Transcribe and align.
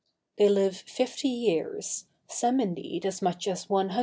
They 0.39 0.49
live 0.49 0.75
fifty 0.77 1.27
years, 1.29 2.05
some 2.27 2.59
indeed 2.59 3.05
as 3.05 3.21
much 3.21 3.47
as 3.47 3.69
one 3.69 3.89
hundred. 3.89 3.99